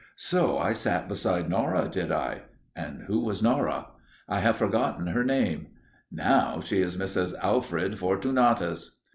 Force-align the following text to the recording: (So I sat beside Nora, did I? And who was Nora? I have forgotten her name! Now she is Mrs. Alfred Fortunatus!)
(So 0.15 0.57
I 0.57 0.73
sat 0.73 1.07
beside 1.07 1.47
Nora, 1.47 1.87
did 1.87 2.11
I? 2.11 2.41
And 2.75 3.03
who 3.03 3.19
was 3.19 3.43
Nora? 3.43 3.89
I 4.27 4.39
have 4.39 4.57
forgotten 4.57 5.05
her 5.05 5.23
name! 5.23 5.67
Now 6.11 6.59
she 6.59 6.81
is 6.81 6.97
Mrs. 6.97 7.35
Alfred 7.39 7.99
Fortunatus!) 7.99 8.97